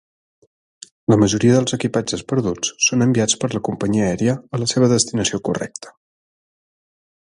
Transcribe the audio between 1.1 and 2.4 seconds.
La majoria dels equipatges